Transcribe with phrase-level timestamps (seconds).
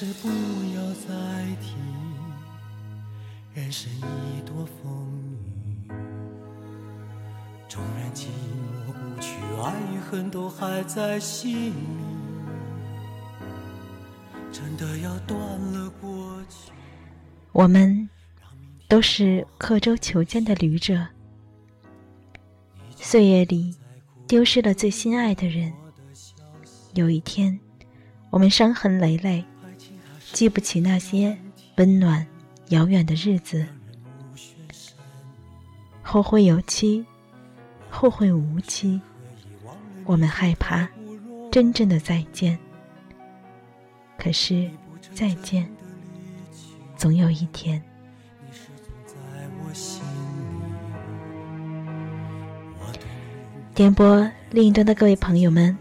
[0.00, 0.28] 是不
[0.74, 1.74] 要再提，
[3.52, 5.06] 人生一朵风
[5.84, 5.92] 雨，
[7.68, 8.28] 纵然寂
[8.88, 11.74] 寞不去，爱与恨都还在心里。
[14.50, 16.72] 真的要断了过去。
[17.52, 18.08] 我们
[18.88, 21.06] 都是刻舟求剑的旅者，
[22.96, 23.76] 岁月里
[24.26, 25.70] 丢失了最心爱的人。
[26.94, 27.60] 有一天，
[28.30, 29.44] 我们伤痕累累。
[30.32, 31.36] 记不起那些
[31.76, 32.26] 温暖
[32.68, 33.66] 遥远的日子，
[36.02, 37.04] 后会有期，
[37.90, 39.00] 后会无期。
[40.04, 40.88] 我们害怕
[41.52, 42.58] 真正的再见，
[44.16, 44.70] 可是
[45.14, 45.70] 再见，
[46.96, 47.82] 总有一天。
[53.74, 55.76] 电波另一端的各位朋友们，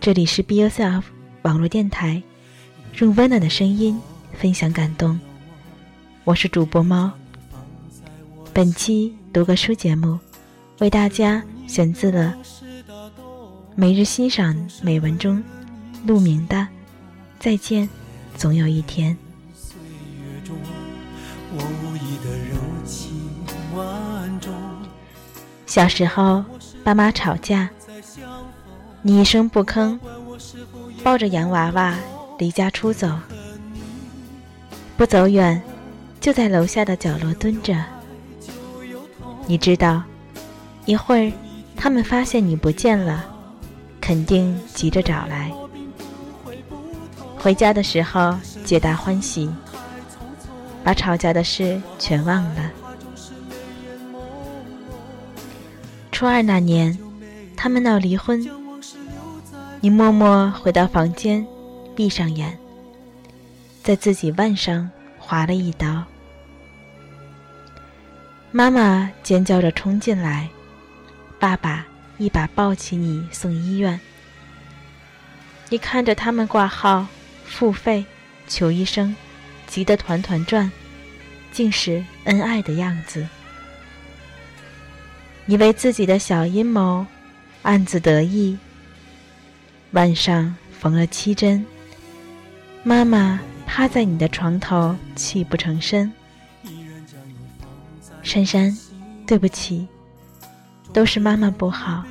[0.00, 1.04] 这里是 Be Yourself
[1.42, 2.22] 网络电台。
[2.96, 4.00] 用温暖的声音
[4.32, 5.20] 分享感动，
[6.24, 7.12] 我是主播猫。
[8.54, 10.18] 本期读个书节目，
[10.78, 12.34] 为大家选自了
[13.74, 15.44] 每日欣赏美文中
[16.06, 16.56] 陆明的
[17.38, 17.86] 《再见，
[18.34, 19.14] 总有一天》。
[25.66, 26.42] 小时候，
[26.82, 27.68] 爸妈吵架，
[29.02, 29.98] 你一声不吭，
[31.04, 31.94] 抱着洋娃娃。
[32.38, 33.08] 离家出走，
[34.96, 35.62] 不走远，
[36.20, 37.74] 就在楼下的角落蹲着。
[39.46, 40.02] 你知道，
[40.84, 41.32] 一会儿
[41.76, 43.24] 他们发现你不见了，
[44.00, 45.50] 肯定急着找来。
[47.38, 49.48] 回家的时候，皆大欢喜，
[50.84, 52.70] 把吵架的事全忘了。
[56.12, 56.98] 初二那年，
[57.56, 58.46] 他们闹离婚，
[59.80, 61.46] 你默默回到房间。
[61.96, 62.56] 闭上眼，
[63.82, 66.04] 在自己腕上划了一刀。
[68.52, 70.48] 妈妈尖叫着冲进来，
[71.38, 71.86] 爸爸
[72.18, 73.98] 一把抱起你送医院。
[75.68, 77.06] 你看着他们挂号、
[77.44, 78.04] 付费、
[78.46, 79.16] 求医生，
[79.66, 80.70] 急得团团转，
[81.50, 83.26] 竟是恩爱的样子。
[85.44, 87.06] 你为自己的小阴谋
[87.62, 88.56] 暗自得意，
[89.92, 91.64] 腕上缝了七针。
[92.88, 96.12] 妈妈趴在你的床头，泣不成声。
[98.22, 98.78] 珊珊，
[99.26, 99.88] 对不起，
[100.92, 102.04] 都是妈妈不好。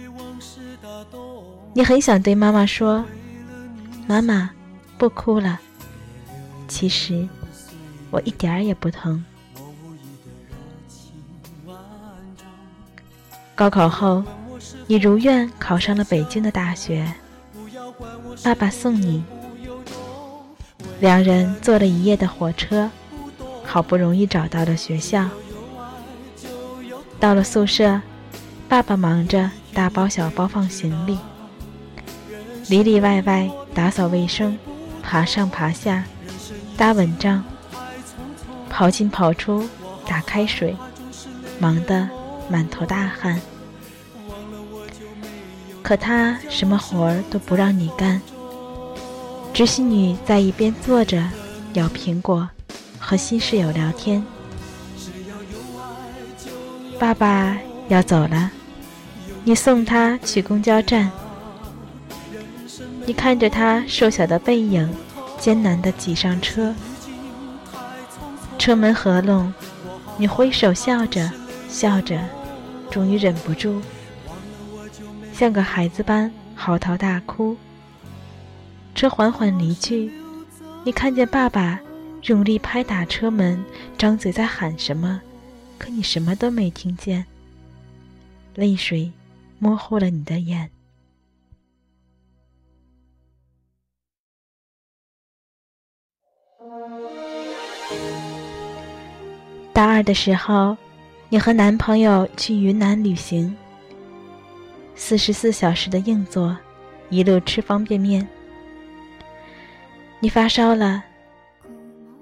[1.73, 3.05] 你很想对妈妈说
[4.05, 4.49] ：“妈妈，
[4.97, 5.61] 不哭了。”
[6.67, 7.25] 其实
[8.11, 9.23] 我一点儿也不疼。
[13.55, 14.21] 高考后，
[14.87, 17.09] 你如愿考上了北京的大学。
[18.43, 19.23] 爸爸送你。
[20.99, 22.89] 两人坐了一夜的火车，
[23.63, 25.27] 好不容易找到了学校。
[27.19, 28.01] 到了宿舍，
[28.67, 31.17] 爸爸忙着大包小包放行李，
[32.67, 34.57] 里里外外打扫卫生，
[35.03, 36.05] 爬上爬下，
[36.77, 37.43] 搭蚊帐，
[38.69, 39.67] 跑进跑出，
[40.05, 40.75] 打开水，
[41.59, 42.07] 忙得
[42.49, 43.39] 满头大汗。
[45.81, 48.21] 可他什么活儿都不让你干。
[49.55, 51.23] 执行女在一边坐着，
[51.75, 52.49] 咬苹果，
[52.99, 54.21] 和新室友聊天。
[56.99, 57.57] 爸爸
[57.87, 58.51] 要走了，
[59.45, 61.09] 你送他去公交站。
[63.05, 64.93] 你看着他瘦小的背影，
[65.39, 66.75] 艰难地挤上车。
[68.59, 69.53] 车门合拢，
[70.17, 71.31] 你挥手笑着，
[71.69, 72.19] 笑着，
[72.91, 73.81] 终于忍不住，
[75.31, 77.55] 像个孩子般嚎啕大哭。
[79.05, 80.09] 车缓缓离去，
[80.83, 81.79] 你看见爸爸
[82.23, 83.63] 用力拍打车门，
[83.99, 85.21] 张嘴在喊什么，
[85.77, 87.23] 可你什么都没听见。
[88.55, 89.11] 泪水
[89.59, 90.71] 模糊了你的眼。
[99.71, 100.75] 大二的时候，
[101.29, 103.55] 你和男朋友去云南旅行，
[104.95, 106.57] 四十四小时的硬座，
[107.11, 108.27] 一路吃方便面。
[110.25, 111.05] 你发烧了，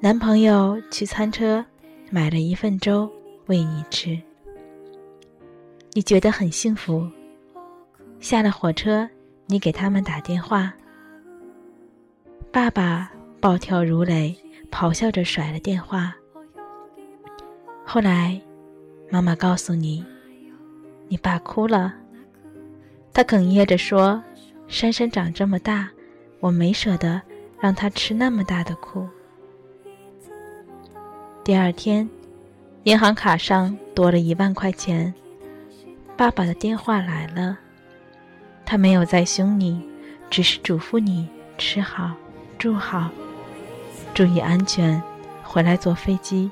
[0.02, 1.64] 男朋友去餐车
[2.10, 3.10] 买了一份粥
[3.46, 4.20] 喂你吃，
[5.94, 7.10] 你觉得很幸福。
[8.20, 9.10] 下了火车，
[9.46, 10.74] 你给他们打电话，
[12.52, 13.10] 爸爸
[13.40, 14.36] 暴跳如雷，
[14.70, 16.14] 咆哮着甩了电话。
[17.86, 18.38] 后来，
[19.10, 20.04] 妈妈告诉你，
[21.08, 21.94] 你爸哭了，
[23.14, 24.22] 他哽咽着说
[24.68, 25.90] ：“珊珊长这么大，
[26.42, 27.22] 我没舍得。”
[27.64, 29.08] 让他吃那么大的苦。
[31.46, 32.10] 第二天，
[32.84, 35.14] 银行卡上多了一万块钱，
[36.18, 37.58] 爸爸的电话来了，
[38.66, 39.82] 他没有再凶你，
[40.30, 41.26] 只是嘱咐你
[41.58, 42.12] 吃好、
[42.58, 43.10] 住好，
[44.14, 45.02] 注意安全，
[45.42, 46.52] 回来坐飞机。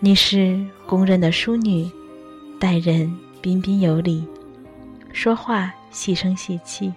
[0.00, 1.88] 你是公认的淑女，
[2.58, 4.26] 待人彬彬有礼，
[5.12, 6.92] 说话细声细气。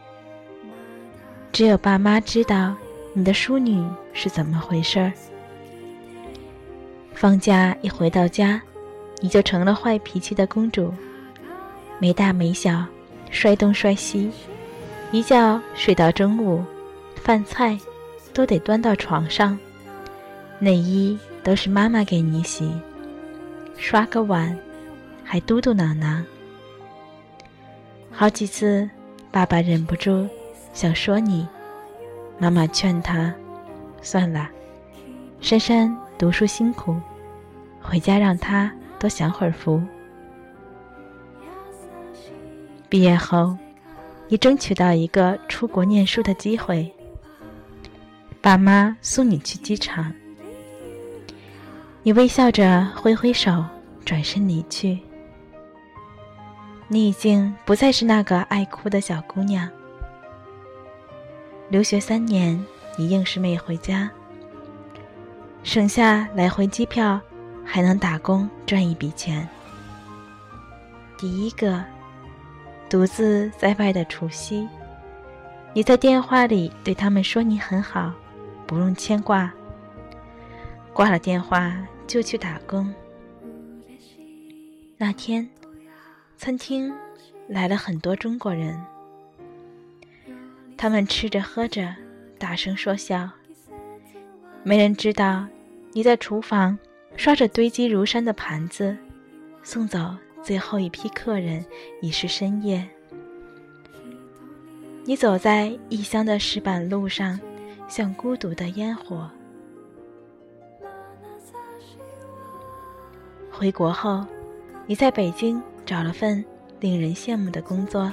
[1.56, 2.76] 只有爸妈知道
[3.14, 3.82] 你的淑女
[4.12, 5.10] 是怎么回事儿。
[7.14, 8.62] 放假一回到家，
[9.22, 10.94] 你就成了坏脾气的公主，
[11.98, 12.84] 没大没小，
[13.32, 14.30] 摔东摔西，
[15.14, 16.62] 一觉睡到中午，
[17.16, 17.80] 饭菜
[18.34, 19.58] 都得端到床上，
[20.60, 22.70] 内衣都是妈妈给你洗。
[23.78, 24.60] 刷个碗，
[25.24, 26.22] 还嘟嘟囔囔。
[28.12, 28.90] 好几次，
[29.32, 30.28] 爸爸忍不住
[30.76, 31.48] 想说你，
[32.38, 33.34] 妈妈劝他，
[34.02, 34.50] 算了，
[35.40, 36.98] 珊珊读书辛苦，
[37.82, 38.70] 回家让她
[39.00, 39.82] 多享会儿福。
[42.90, 43.58] 毕业后，
[44.28, 46.94] 你争取到一个出国念书的机会，
[48.42, 50.14] 爸妈送你去机场。
[52.04, 53.64] 你微笑着挥挥手，
[54.04, 55.00] 转身离去。
[56.90, 59.72] 你已经不再是那个爱哭的小姑娘。
[61.70, 62.64] 留学三年，
[62.98, 64.10] 你硬是没回家，
[65.64, 67.20] 省下来回机票，
[67.64, 69.48] 还能打工赚一笔钱。
[71.18, 71.84] 第一个，
[72.90, 74.68] 独自在外的除夕，
[75.74, 78.14] 你在电话里对他们说你很好，
[78.68, 79.52] 不用牵挂。
[80.94, 81.76] 挂了电话。
[82.08, 82.94] 就去打工。
[84.96, 85.50] 那天，
[86.38, 86.94] 餐厅
[87.48, 88.80] 来了很多中国人，
[90.78, 91.96] 他们吃着喝着，
[92.38, 93.30] 大声说笑。
[94.64, 95.46] 没人知道
[95.94, 96.78] 你在厨房
[97.16, 98.96] 刷着堆积如山的盘子，
[99.64, 101.66] 送走最后一批客人，
[102.02, 102.88] 已是深夜。
[105.06, 107.40] 你走在异乡的石板路上，
[107.88, 109.30] 像孤独的烟火。
[113.52, 114.26] 回国后，
[114.86, 116.44] 你在北京找了份
[116.80, 118.12] 令人羡慕的工作。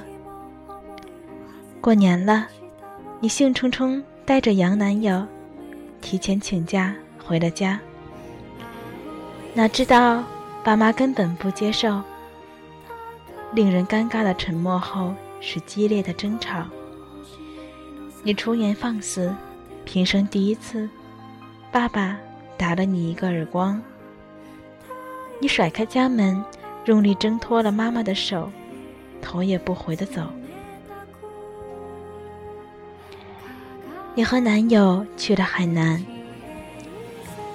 [1.83, 2.47] 过年了，
[3.19, 5.27] 你兴冲冲带着洋男友，
[5.99, 7.77] 提前请假回了家。
[9.53, 10.23] 哪知道
[10.63, 12.01] 爸妈根本不接受。
[13.51, 16.63] 令人尴尬的沉默后是激烈的争吵。
[18.23, 19.35] 你出言放肆，
[19.83, 20.89] 平生第一次，
[21.69, 22.17] 爸爸
[22.55, 23.81] 打了你一个耳光。
[25.37, 26.41] 你甩开家门，
[26.85, 28.49] 用力挣脱了妈妈的手，
[29.21, 30.21] 头也不回的走。
[34.15, 36.03] 你和男友去了海南，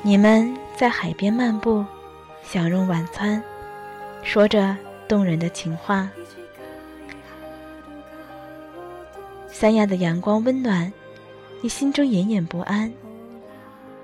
[0.03, 1.85] 你们在海边漫步，
[2.43, 3.41] 享用晚餐，
[4.25, 6.11] 说着动人的情话。
[9.47, 10.93] 三亚的阳光温暖，
[11.61, 12.93] 你心中隐隐不安。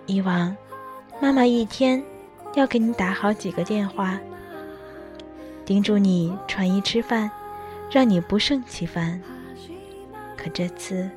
[0.06, 0.56] 以往，
[1.20, 2.02] 妈妈一天。
[2.54, 4.16] 要给你打好几个电话，
[5.64, 7.28] 叮嘱你穿衣吃饭，
[7.90, 9.20] 让你不胜其烦。
[10.36, 11.10] 可这次，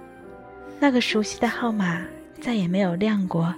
[0.80, 2.06] 那个熟悉的号码
[2.40, 3.54] 再也没有亮过。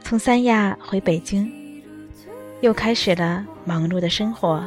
[0.00, 1.50] 从三亚回北京，
[2.60, 4.66] 又开始了忙碌的生活。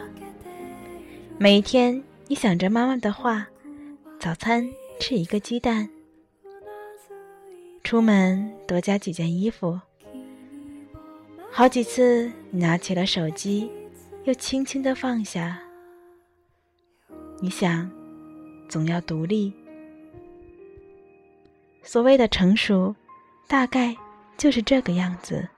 [1.38, 3.48] 每一天，你想着妈妈的话，
[4.20, 4.70] 早餐
[5.00, 5.90] 吃一个鸡蛋。
[7.84, 9.80] 出门多加几件衣服。
[11.50, 13.72] 好几次，你拿起了手机，
[14.26, 15.58] 又轻轻的放下。
[17.42, 17.90] 你想，
[18.70, 19.54] 总要独立。
[21.84, 22.96] 所谓的成熟，
[23.48, 23.98] 大概
[24.38, 25.50] 就是这个样子。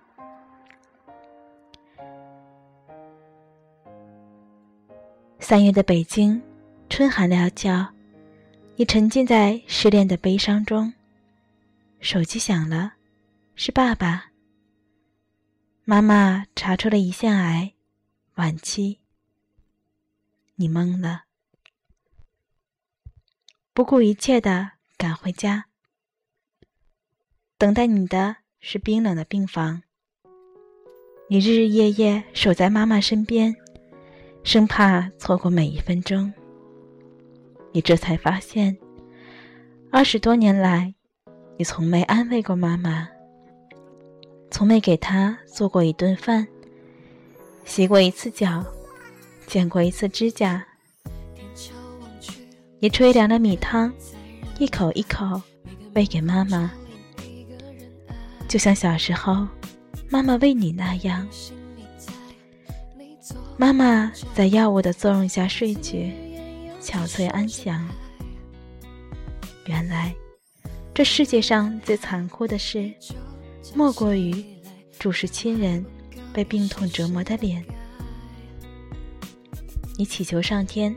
[5.40, 6.42] 三月的北京，
[6.90, 7.86] 春寒料峭，
[8.78, 10.94] 你沉浸在失恋的悲伤中。
[12.00, 12.94] 手机响了，
[13.56, 14.32] 是爸爸。
[15.84, 17.74] 妈妈查出了胰腺癌，
[18.36, 19.00] 晚期。
[20.56, 21.24] 你懵了，
[23.74, 25.66] 不顾一切的赶回家。
[27.58, 29.84] 等待你的是冰冷的病房。
[31.30, 33.56] 你日日夜夜守在妈妈身边，
[34.44, 36.34] 生怕错过每一分钟。
[37.72, 38.78] 你这才发现，
[39.90, 40.94] 二十多年来。
[41.58, 43.08] 你从没安慰过妈妈，
[44.50, 46.48] 从没给她做过一顿饭，
[47.66, 48.66] 洗过一次脚，
[49.46, 50.66] 剪过一次指甲。
[52.84, 53.94] 你吹凉的米汤，
[54.58, 55.40] 一口一口
[55.94, 56.72] 喂给妈妈，
[58.48, 59.48] 就像小时候
[60.10, 61.28] 妈妈喂你那样。
[63.56, 66.12] 妈妈在药物的作用下睡去，
[66.82, 67.88] 憔悴安详。
[69.68, 70.12] 原来，
[70.92, 72.92] 这世界上最残酷的事，
[73.76, 74.44] 莫过于
[74.98, 75.86] 注视亲人
[76.34, 77.64] 被病痛折磨的脸。
[80.00, 80.96] 你祈求上天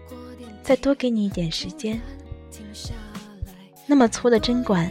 [0.65, 2.01] 再多给你一点时间。
[3.87, 4.91] 那么粗的针管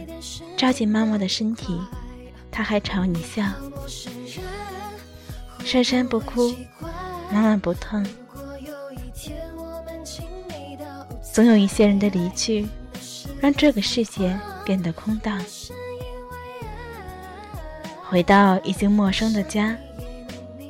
[0.56, 1.78] 扎进妈妈的身体，
[2.50, 3.44] 她还朝你笑。
[5.64, 6.54] 珊珊不哭。
[7.32, 8.06] 妈妈不痛，
[11.32, 12.68] 总有一些人的离去，
[13.40, 15.42] 让这个世界变得空荡。
[18.04, 19.76] 回到已经陌生的家，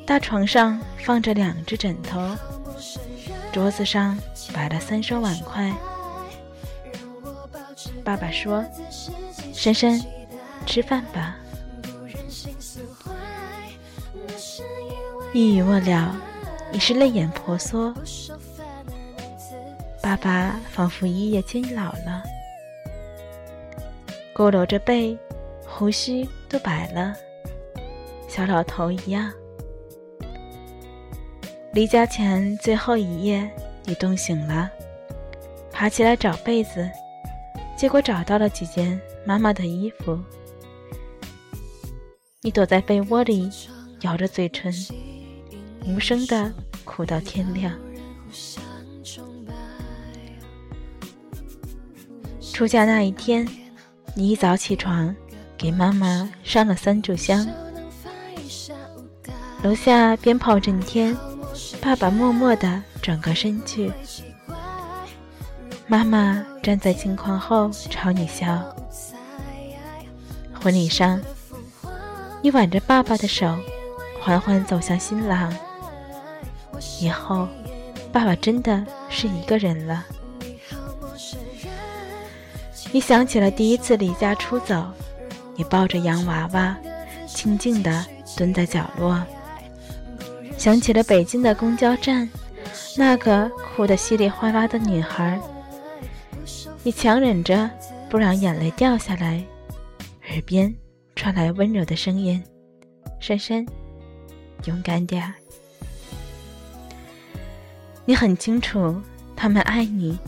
[0.06, 2.34] 大床上放着两只枕头，
[3.52, 4.16] 桌子上
[4.54, 5.70] 摆了三双碗筷。
[8.02, 8.64] 爸爸说
[9.52, 10.00] ：“珊珊，
[10.64, 11.37] 吃饭吧。”
[15.34, 16.16] 一语未了。
[16.73, 17.94] 已是泪眼婆娑，
[20.02, 22.20] 爸爸仿佛一夜间老了，
[24.34, 25.16] 佝偻着背，
[25.64, 27.14] 胡须都白了，
[28.26, 29.32] 小老头一样。
[31.73, 33.49] 离家前最后一夜，
[33.87, 34.71] 你冻醒了，
[35.71, 36.91] 爬起来找被子，
[37.76, 40.19] 结果找到了几件妈妈的衣服。
[42.41, 43.50] 你躲在被窝里，
[44.00, 44.73] 咬着嘴唇。
[45.87, 46.50] 无声的
[46.85, 47.73] 哭到天亮。
[52.53, 53.47] 出嫁那一天，
[54.14, 55.14] 你一早起床，
[55.59, 57.47] 给妈妈上了三炷香。
[59.62, 61.14] 楼下鞭炮震天，
[61.83, 63.92] 爸爸默默的转过身去。
[65.87, 68.64] 妈妈站在镜框后朝你笑。
[70.54, 71.20] 婚礼上，
[72.40, 73.58] 你挽着爸爸的手，
[74.18, 75.54] 缓缓走向新郎。
[76.99, 77.46] 以后，
[78.11, 80.06] 爸爸真的是一个人了。
[82.90, 84.82] 你想起了第一次离家出走，
[85.56, 86.75] 你抱着洋娃娃，
[87.26, 88.02] 静静地
[88.34, 89.23] 蹲在角落。
[90.56, 92.26] 想起了北京的公交站，
[92.96, 95.40] 那个哭得稀里哗啦的女孩。
[96.82, 97.68] 你强忍着
[98.08, 99.42] 不让眼泪掉下来，
[100.30, 100.72] 耳边
[101.16, 102.42] 传来温柔的声音
[103.20, 103.64] ：“珊珊，
[104.66, 105.34] 勇敢点儿。”
[108.04, 109.00] 你很清楚，
[109.34, 110.18] 他们爱你。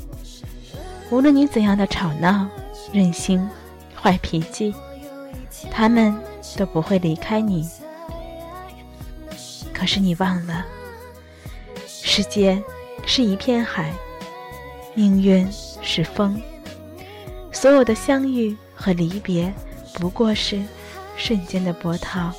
[1.10, 2.48] 无论你怎样的吵闹、
[2.92, 3.48] 任性、
[3.94, 4.74] 坏脾气，
[5.70, 6.12] 他们
[6.56, 7.68] 都不会离开你。
[9.72, 10.64] 可是你忘了，
[12.16, 12.64] 世界
[13.04, 13.92] 是一片海，
[14.94, 16.40] 命运是风，
[17.52, 19.52] 所有的相遇和离别，
[19.92, 20.64] 不过是
[21.14, 22.32] 瞬间的波涛。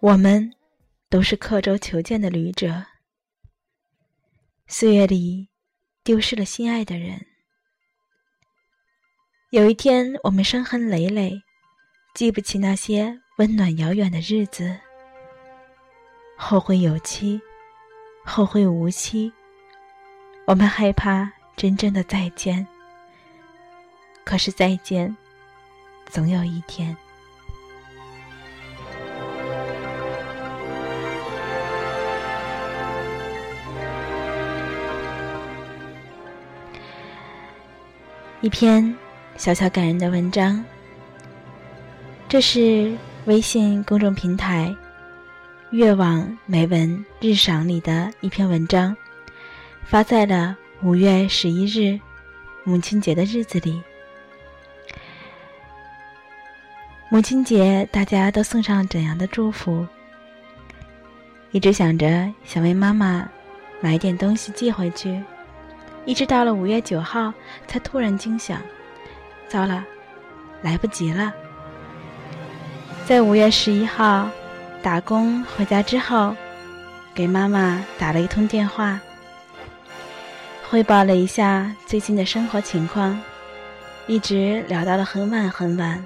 [0.00, 0.50] 我们
[1.10, 2.86] 都是刻舟求剑的旅者，
[4.66, 5.50] 岁月里
[6.02, 7.33] 丢失了心爱的人。
[9.54, 11.40] 有一天，我们伤痕累累，
[12.12, 14.76] 记不起那些温暖遥远的日子，
[16.36, 17.40] 后会有期，
[18.24, 19.32] 后会无期。
[20.44, 22.66] 我们害怕真正的再见，
[24.24, 25.16] 可是再见，
[26.06, 26.96] 总有一天。
[38.40, 38.94] 一篇
[39.36, 40.64] 小小感人的文章，
[42.28, 44.74] 这是微信公众平台
[45.70, 48.96] “月网美文日赏”里的一篇文章，
[49.84, 51.98] 发在了五月十一日
[52.62, 53.82] 母亲节的日子里。
[57.08, 59.84] 母亲节，大家都送上怎样的祝福？
[61.50, 63.28] 一直想着想为妈妈
[63.80, 65.20] 买点东西寄回去。
[66.06, 67.32] 一直到了五月九号，
[67.66, 68.60] 才突然惊想：
[69.48, 69.84] 糟了，
[70.62, 71.32] 来不及了。
[73.06, 74.28] 在五月十一号
[74.82, 76.34] 打工回家之后，
[77.14, 79.00] 给妈妈打了一通电话，
[80.68, 83.20] 汇报了一下最近的生活情况，
[84.06, 86.04] 一直聊到了很晚很晚。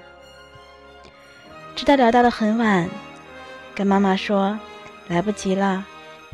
[1.77, 2.89] 直到聊到了很晚，
[3.75, 4.59] 跟妈妈说
[5.07, 5.85] 来不及了，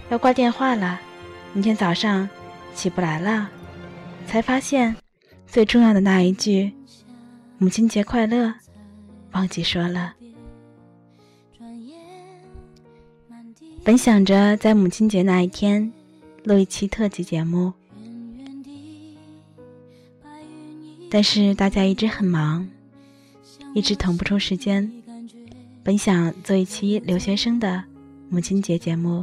[0.08, 1.00] 要挂电话了，
[1.52, 2.28] 明天早上。
[2.74, 3.48] 起不来了，
[4.26, 4.96] 才发现
[5.46, 6.74] 最重要的那一句
[7.58, 8.52] “母亲节快乐”，
[9.32, 10.14] 忘记说了。
[13.84, 15.92] 本想着在母亲节那一天
[16.44, 17.72] 录一期特辑节目，
[21.10, 22.66] 但是大家一直很忙，
[23.74, 24.90] 一直腾不出时间。
[25.82, 27.84] 本想做一期留学生的
[28.30, 29.22] 母亲节节目，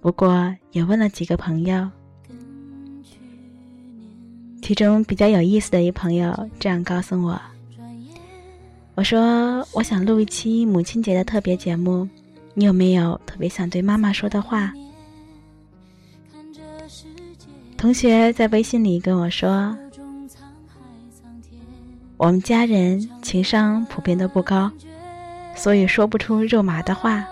[0.00, 1.88] 不过也问了几个朋友，
[4.64, 7.38] 其中比较有意思的一朋友这样告诉我
[8.96, 12.08] ：“我说我想录一期母亲节的特别节目。”
[12.56, 14.72] 你有没有特别想对妈妈说的话？
[17.76, 19.76] 同学在微信里跟我说，
[22.16, 24.70] 我们家人情商普遍都不高，
[25.54, 27.22] 所以说不出肉麻的话。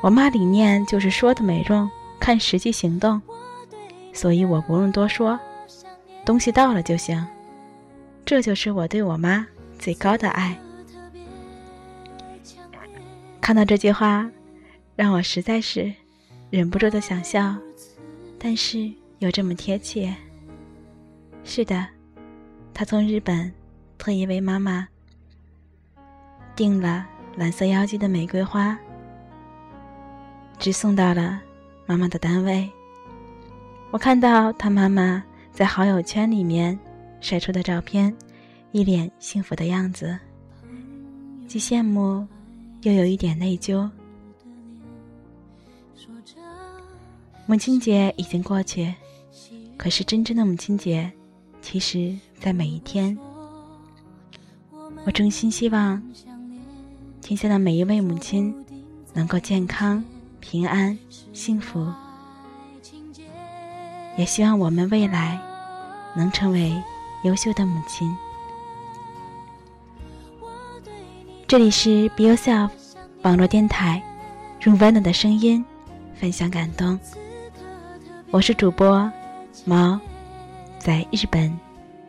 [0.00, 3.20] 我妈理念就是说的没用，看实际行动，
[4.14, 5.38] 所以我不用多说，
[6.24, 7.24] 东西到了就行。
[8.24, 9.46] 这就是我对我妈
[9.78, 10.58] 最高的爱。
[13.40, 14.30] 看到这句话，
[14.96, 15.92] 让我实在是
[16.50, 17.54] 忍不住的想笑，
[18.38, 20.14] 但是又这么贴切。
[21.44, 21.86] 是的，
[22.72, 23.52] 他从日本
[23.98, 24.88] 特意为妈妈
[26.56, 28.78] 订了蓝色妖姬的玫瑰花，
[30.58, 31.38] 直送到了
[31.84, 32.70] 妈妈的单位。
[33.90, 35.22] 我看到他妈妈
[35.54, 36.78] 在好友圈里面
[37.20, 38.14] 晒出的照片，
[38.72, 40.18] 一脸幸福的样子，
[41.48, 42.26] 既羡慕。
[42.82, 43.88] 又有一点内疚。
[47.46, 48.94] 母亲节已经过去，
[49.78, 51.10] 可是真正的母亲节，
[51.62, 53.16] 其实在每一天。
[55.06, 56.02] 我衷心希望
[57.22, 58.54] 天下的每一位母亲
[59.14, 60.04] 能够健康、
[60.40, 60.98] 平安、
[61.32, 61.90] 幸福，
[64.16, 65.38] 也希望我们未来
[66.14, 66.80] 能成为
[67.24, 68.16] 优秀的母亲。
[71.46, 72.70] 这里是 Be Yourself
[73.22, 74.02] 网络电台，
[74.62, 75.64] 用温暖的声音
[76.14, 76.98] 分享感动。
[78.30, 79.10] 我是主播
[79.64, 80.00] 毛，
[80.78, 81.56] 在日本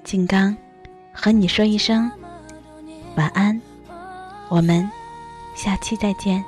[0.03, 0.55] 静冈
[1.11, 2.11] 和你说一声
[3.15, 3.59] 晚安，
[4.49, 4.89] 我们
[5.55, 6.43] 下期再见。